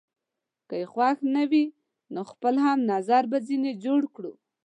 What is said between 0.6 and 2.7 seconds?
که يې خوښ نه وي، نو خپل